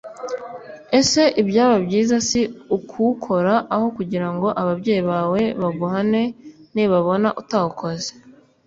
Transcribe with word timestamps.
ese 0.99 1.21
ibyaba 1.41 1.75
byiza 1.85 2.15
si 2.27 2.41
ukuwukora 2.75 3.53
aho 3.75 3.87
kugira 3.97 4.27
ngo 4.33 4.47
ababyeyi 4.61 5.01
bawe 5.11 5.41
baguhane 5.61 6.23
nibabona 6.73 7.29
utawukoze 7.41 8.11